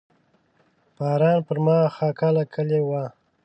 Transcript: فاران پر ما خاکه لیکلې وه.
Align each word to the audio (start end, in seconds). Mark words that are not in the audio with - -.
فاران 0.95 1.37
پر 1.47 1.57
ما 1.65 1.77
خاکه 1.95 2.27
لیکلې 2.35 2.79
وه. 2.89 3.03